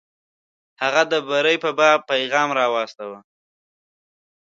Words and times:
هغه 0.81 1.03
د 1.11 1.13
بري 1.27 1.55
په 1.63 1.69
باب 1.79 1.99
پیغام 2.09 2.49
واستاوه. 2.75 3.19